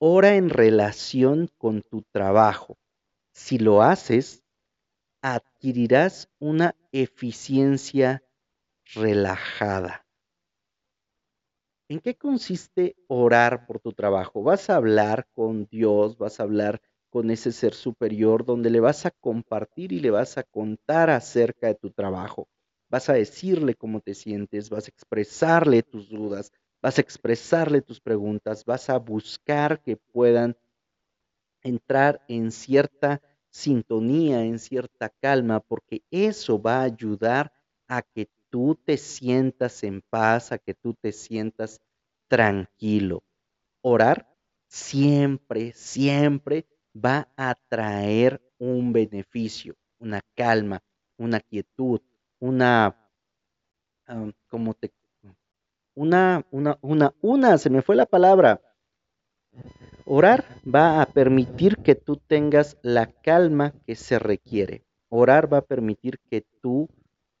[0.00, 2.78] Ora en relación con tu trabajo.
[3.32, 4.44] Si lo haces,
[5.22, 8.22] adquirirás una eficiencia
[8.94, 10.06] relajada.
[11.88, 14.42] ¿En qué consiste orar por tu trabajo?
[14.42, 16.80] Vas a hablar con Dios, vas a hablar
[17.10, 21.66] con ese ser superior donde le vas a compartir y le vas a contar acerca
[21.66, 22.46] de tu trabajo.
[22.90, 28.00] Vas a decirle cómo te sientes, vas a expresarle tus dudas, vas a expresarle tus
[28.00, 30.56] preguntas, vas a buscar que puedan
[31.62, 33.20] entrar en cierta
[33.50, 37.52] sintonía, en cierta calma, porque eso va a ayudar
[37.88, 41.80] a que tú te sientas en paz, a que tú te sientas
[42.28, 43.22] tranquilo.
[43.82, 44.28] Orar
[44.68, 50.82] siempre, siempre va a traer un beneficio, una calma,
[51.16, 52.00] una quietud,
[52.38, 52.96] una,
[54.48, 54.92] como te,
[55.98, 58.60] una, una, una, una, se me fue la palabra.
[60.04, 64.84] Orar va a permitir que tú tengas la calma que se requiere.
[65.08, 66.88] Orar va a permitir que tú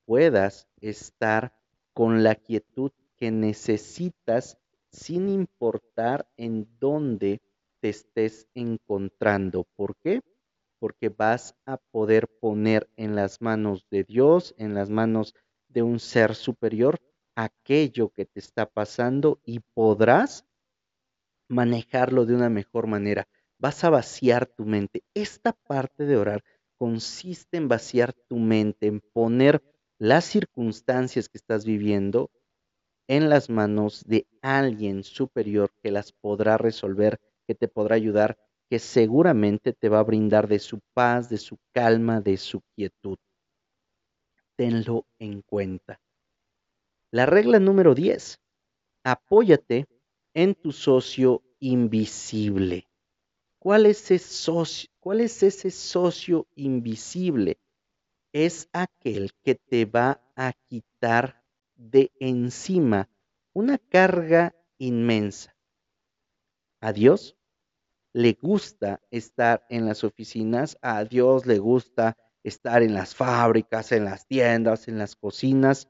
[0.06, 1.52] puedas estar
[1.94, 4.58] con la quietud que necesitas
[4.90, 7.40] sin importar en dónde
[7.80, 9.68] te estés encontrando.
[9.76, 10.20] ¿Por qué?
[10.80, 15.36] Porque vas a poder poner en las manos de Dios, en las manos
[15.68, 16.98] de un ser superior,
[17.38, 20.44] aquello que te está pasando y podrás
[21.48, 23.28] manejarlo de una mejor manera.
[23.58, 25.04] Vas a vaciar tu mente.
[25.14, 26.42] Esta parte de orar
[26.78, 29.62] consiste en vaciar tu mente, en poner
[29.98, 32.32] las circunstancias que estás viviendo
[33.06, 38.36] en las manos de alguien superior que las podrá resolver, que te podrá ayudar,
[38.68, 43.16] que seguramente te va a brindar de su paz, de su calma, de su quietud.
[44.56, 46.00] Tenlo en cuenta.
[47.10, 48.38] La regla número 10.
[49.04, 49.86] Apóyate
[50.34, 52.86] en tu socio invisible.
[53.58, 57.58] ¿Cuál es ese socio, cuál es ese socio invisible?
[58.32, 61.42] es aquel que te va a quitar
[61.74, 63.08] de encima
[63.52, 65.56] una carga inmensa.
[66.80, 67.36] A Dios
[68.12, 74.04] le gusta estar en las oficinas, a Dios le gusta estar en las fábricas, en
[74.04, 75.88] las tiendas, en las cocinas,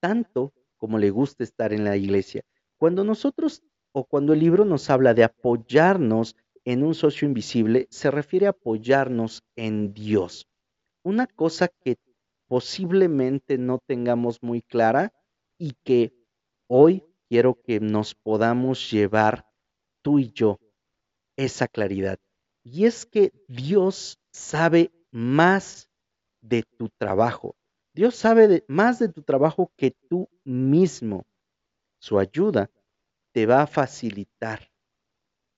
[0.00, 2.42] tanto como le gusta estar en la iglesia.
[2.76, 8.10] Cuando nosotros o cuando el libro nos habla de apoyarnos en un socio invisible, se
[8.10, 10.46] refiere a apoyarnos en Dios
[11.02, 11.96] una cosa que
[12.46, 15.12] posiblemente no tengamos muy clara
[15.58, 16.12] y que
[16.68, 19.46] hoy quiero que nos podamos llevar
[20.02, 20.58] tú y yo
[21.36, 22.18] esa claridad.
[22.62, 25.88] Y es que Dios sabe más
[26.40, 27.54] de tu trabajo.
[27.94, 31.26] Dios sabe más de tu trabajo que tú mismo.
[31.98, 32.70] Su ayuda
[33.32, 34.70] te va a facilitar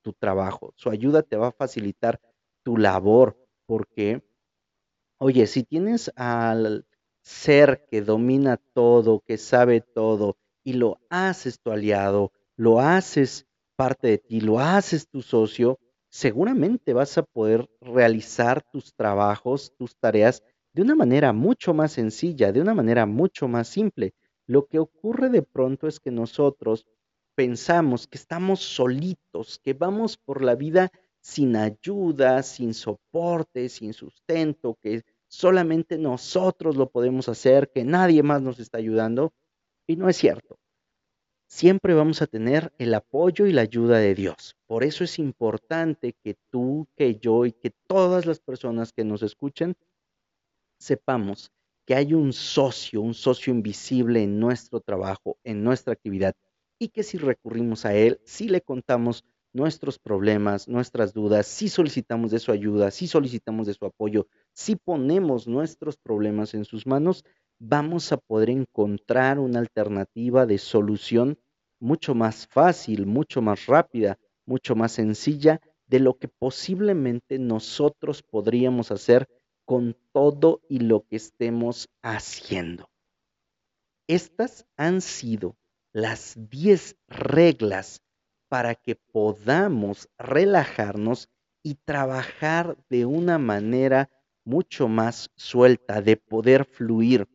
[0.03, 0.73] tu trabajo.
[0.77, 2.21] Su ayuda te va a facilitar
[2.63, 3.37] tu labor.
[3.67, 4.23] porque
[5.19, 6.85] Oye, si tienes al
[7.23, 14.09] ser que domina todo, que sabe todo, y lo haces tu aliado, lo haces parte
[14.09, 15.79] de ti, lo haces tu socio,
[16.09, 22.53] seguramente vas a poder realizar tus trabajos, tus tareas de una manera mucho más sencilla,
[22.53, 24.15] de una manera mucho más simple.
[24.47, 26.87] Lo que ocurre de pronto es que nosotros
[27.35, 34.77] pensamos que estamos solitos, que vamos por la vida sin ayuda, sin soporte, sin sustento,
[34.83, 39.33] que solamente nosotros lo podemos hacer, que nadie más nos está ayudando.
[39.87, 40.59] Y no es cierto.
[41.47, 44.57] Siempre vamos a tener el apoyo y la ayuda de Dios.
[44.67, 49.23] Por eso es importante que tú, que yo y que todas las personas que nos
[49.23, 49.77] escuchen
[50.83, 51.51] sepamos
[51.87, 56.35] que hay un socio, un socio invisible en nuestro trabajo, en nuestra actividad,
[56.79, 62.31] y que si recurrimos a él, si le contamos nuestros problemas, nuestras dudas, si solicitamos
[62.31, 67.25] de su ayuda, si solicitamos de su apoyo, si ponemos nuestros problemas en sus manos,
[67.59, 71.39] vamos a poder encontrar una alternativa de solución
[71.79, 78.91] mucho más fácil, mucho más rápida, mucho más sencilla de lo que posiblemente nosotros podríamos
[78.91, 79.29] hacer
[79.65, 82.89] con todo y lo que estemos haciendo.
[84.07, 85.57] Estas han sido
[85.93, 88.03] las 10 reglas
[88.49, 91.29] para que podamos relajarnos
[91.63, 94.11] y trabajar de una manera
[94.45, 97.29] mucho más suelta, de poder fluir.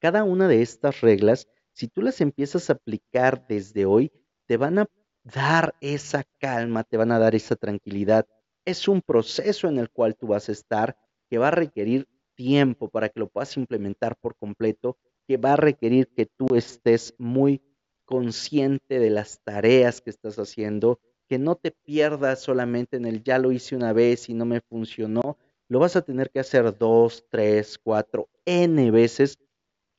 [0.00, 4.10] Cada una de estas reglas, si tú las empiezas a aplicar desde hoy,
[4.46, 4.86] te van a
[5.22, 8.26] dar esa calma, te van a dar esa tranquilidad.
[8.64, 10.96] Es un proceso en el cual tú vas a estar
[11.30, 15.56] que va a requerir tiempo para que lo puedas implementar por completo, que va a
[15.56, 17.62] requerir que tú estés muy
[18.04, 23.38] consciente de las tareas que estás haciendo, que no te pierdas solamente en el ya
[23.38, 27.24] lo hice una vez y no me funcionó, lo vas a tener que hacer dos,
[27.30, 29.38] tres, cuatro, n veces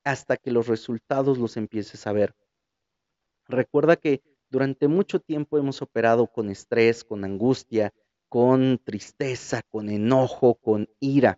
[0.03, 2.35] hasta que los resultados los empieces a ver.
[3.47, 7.93] Recuerda que durante mucho tiempo hemos operado con estrés, con angustia,
[8.31, 11.37] con tristeza, con enojo, con ira.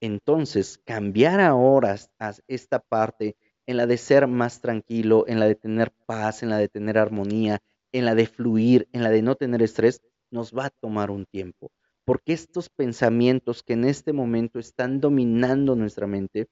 [0.00, 5.54] Entonces, cambiar ahora a esta parte en la de ser más tranquilo, en la de
[5.54, 7.60] tener paz, en la de tener armonía,
[7.92, 10.02] en la de fluir, en la de no tener estrés,
[10.32, 11.70] nos va a tomar un tiempo.
[12.04, 16.48] Porque estos pensamientos que en este momento están dominando nuestra mente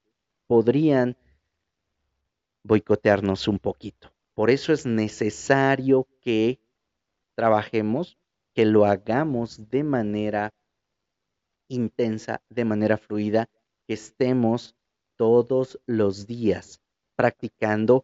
[0.47, 1.17] podrían
[2.63, 4.13] boicotearnos un poquito.
[4.35, 6.61] Por eso es necesario que
[7.35, 8.18] trabajemos,
[8.59, 10.49] que lo hagamos de manera
[11.69, 13.47] intensa, de manera fluida,
[13.87, 14.75] que estemos
[15.15, 16.81] todos los días
[17.15, 18.03] practicando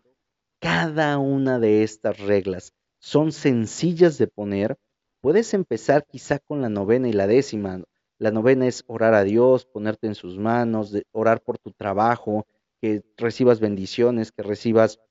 [0.62, 2.72] cada una de estas reglas.
[3.00, 4.78] Son sencillas de poner.
[5.20, 7.84] Puedes empezar quizá con la novena y la décima.
[8.18, 12.48] La novena es orar a Dios, ponerte en sus manos, orar por tu trabajo,
[12.80, 15.02] que recibas bendiciones, que recibas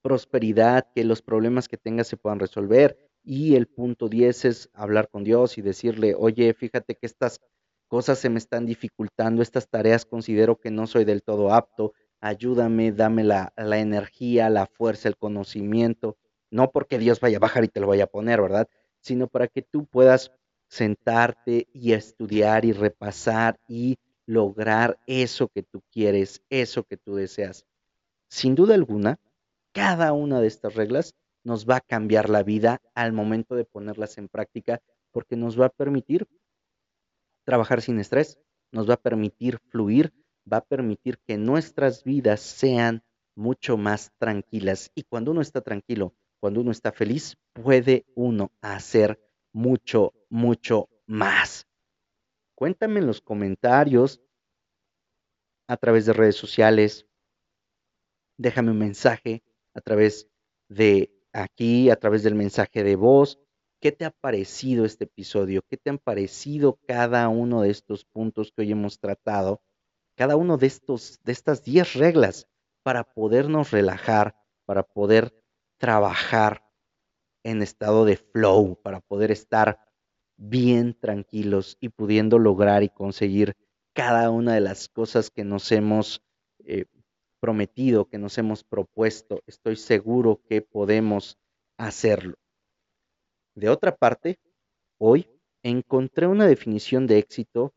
[0.00, 3.07] prosperidad, que los problemas que tengas se puedan resolver.
[3.30, 7.42] Y el punto 10 es hablar con Dios y decirle, oye, fíjate que estas
[7.86, 12.90] cosas se me están dificultando, estas tareas considero que no soy del todo apto, ayúdame,
[12.90, 16.16] dame la, la energía, la fuerza, el conocimiento,
[16.50, 18.66] no porque Dios vaya a bajar y te lo vaya a poner, ¿verdad?
[19.02, 20.32] Sino para que tú puedas
[20.68, 27.66] sentarte y estudiar y repasar y lograr eso que tú quieres, eso que tú deseas.
[28.30, 29.20] Sin duda alguna,
[29.72, 31.14] cada una de estas reglas
[31.48, 34.82] nos va a cambiar la vida al momento de ponerlas en práctica
[35.12, 36.28] porque nos va a permitir
[37.44, 38.38] trabajar sin estrés,
[38.70, 40.12] nos va a permitir fluir,
[40.50, 43.02] va a permitir que nuestras vidas sean
[43.34, 44.92] mucho más tranquilas.
[44.94, 49.18] Y cuando uno está tranquilo, cuando uno está feliz, puede uno hacer
[49.50, 51.66] mucho, mucho más.
[52.54, 54.20] Cuéntame en los comentarios,
[55.66, 57.06] a través de redes sociales,
[58.36, 59.42] déjame un mensaje
[59.72, 60.28] a través
[60.68, 63.38] de aquí, a través del mensaje de voz.
[63.80, 65.62] ¿Qué te ha parecido este episodio?
[65.68, 69.62] ¿Qué te han parecido cada uno de estos puntos que hoy hemos tratado?
[70.16, 72.48] Cada uno de estos de estas 10 reglas
[72.82, 75.32] para podernos relajar, para poder
[75.78, 76.64] trabajar
[77.44, 79.78] en estado de flow, para poder estar
[80.36, 83.56] bien tranquilos y pudiendo lograr y conseguir
[83.94, 86.22] cada una de las cosas que nos hemos
[86.64, 86.86] eh,
[87.40, 89.42] prometido, que nos hemos propuesto.
[89.46, 91.38] Estoy seguro que podemos
[91.78, 92.34] hacerlo.
[93.54, 94.38] De otra parte,
[94.98, 95.28] hoy
[95.62, 97.74] encontré una definición de éxito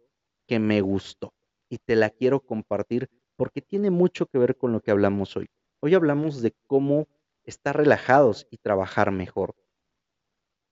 [0.48, 1.34] que me gustó
[1.70, 5.48] y te la quiero compartir porque tiene mucho que ver con lo que hablamos hoy.
[5.80, 7.08] Hoy hablamos de cómo
[7.44, 9.56] estar relajados y trabajar mejor.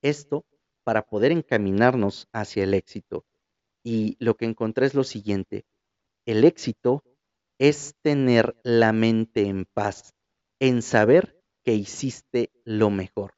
[0.02, 0.46] Esto
[0.84, 3.26] para poder encaminarnos hacia el éxito.
[3.84, 5.66] Y lo que encontré es lo siguiente,
[6.26, 7.04] el éxito
[7.60, 10.16] es tener la mente en paz,
[10.60, 13.36] en saber que hiciste lo mejor,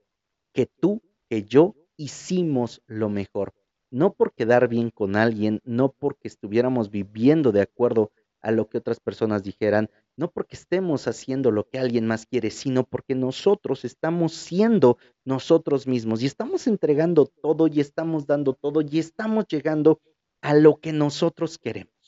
[0.53, 3.53] que tú, que yo hicimos lo mejor,
[3.89, 8.11] no por quedar bien con alguien, no porque estuviéramos viviendo de acuerdo
[8.41, 12.51] a lo que otras personas dijeran, no porque estemos haciendo lo que alguien más quiere,
[12.51, 18.81] sino porque nosotros estamos siendo nosotros mismos y estamos entregando todo y estamos dando todo
[18.81, 19.99] y estamos llegando
[20.41, 22.00] a lo que nosotros queremos.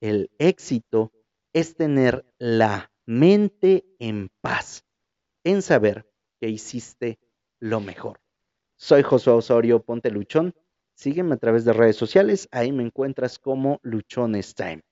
[0.00, 1.12] El éxito
[1.52, 4.84] es tener la mente en paz,
[5.44, 6.06] en saber
[6.38, 7.18] que hiciste
[7.60, 8.20] lo mejor.
[8.76, 10.54] Soy Josué Osorio Ponte Luchón.
[10.94, 14.82] Sígueme a través de redes sociales, ahí me encuentras como Luchones Time.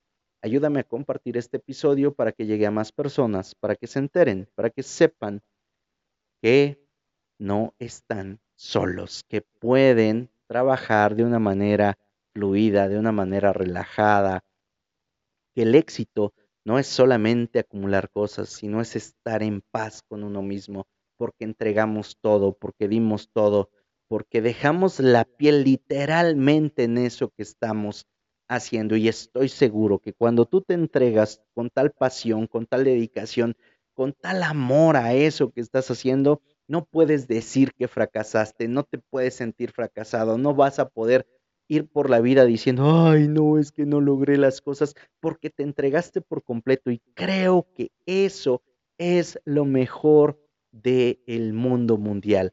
[0.42, 4.48] Ayúdame a compartir este episodio para que llegue a más personas, para que se enteren,
[4.54, 5.40] para que sepan
[6.42, 6.78] que
[7.38, 11.98] no están solos, que pueden trabajar de una manera
[12.34, 14.44] fluida, de una manera relajada,
[15.54, 16.34] que el éxito
[16.64, 20.86] no es solamente acumular cosas, sino es estar en paz con uno mismo,
[21.16, 23.70] porque entregamos todo, porque dimos todo,
[24.08, 28.06] porque dejamos la piel literalmente en eso que estamos
[28.48, 28.96] haciendo.
[28.96, 33.56] Y estoy seguro que cuando tú te entregas con tal pasión, con tal dedicación,
[33.94, 38.98] con tal amor a eso que estás haciendo, no puedes decir que fracasaste, no te
[38.98, 41.26] puedes sentir fracasado, no vas a poder
[41.68, 45.62] ir por la vida diciendo, ay, no, es que no logré las cosas, porque te
[45.62, 48.62] entregaste por completo y creo que eso
[48.98, 50.40] es lo mejor
[50.70, 52.52] del el mundo mundial.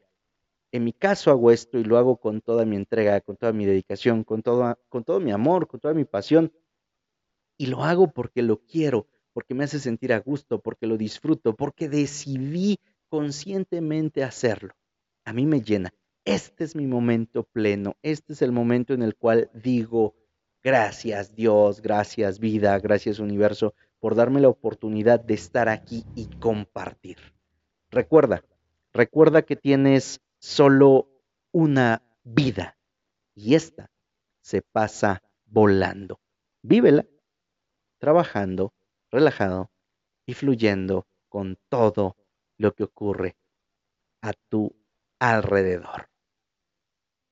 [0.72, 3.66] En mi caso hago esto y lo hago con toda mi entrega, con toda mi
[3.66, 6.52] dedicación, con todo, con todo mi amor, con toda mi pasión.
[7.58, 11.54] Y lo hago porque lo quiero, porque me hace sentir a gusto, porque lo disfruto,
[11.54, 12.78] porque decidí
[13.10, 14.74] conscientemente hacerlo.
[15.24, 15.92] A mí me llena
[16.24, 20.14] este es mi momento pleno, este es el momento en el cual digo,
[20.62, 27.18] gracias Dios, gracias vida, gracias universo, por darme la oportunidad de estar aquí y compartir.
[27.90, 28.44] Recuerda,
[28.92, 31.08] recuerda que tienes solo
[31.52, 32.76] una vida
[33.34, 33.90] y esta
[34.40, 36.20] se pasa volando.
[36.62, 37.06] Vívela
[37.98, 38.74] trabajando,
[39.10, 39.70] relajado
[40.26, 42.16] y fluyendo con todo
[42.58, 43.36] lo que ocurre
[44.22, 44.74] a tu
[45.20, 46.11] alrededor.